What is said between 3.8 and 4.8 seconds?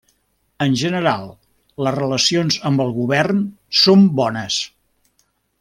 són bones.